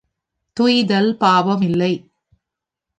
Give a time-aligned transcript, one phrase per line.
[0.57, 1.93] துய்த்தல் பாபம் இல்லை.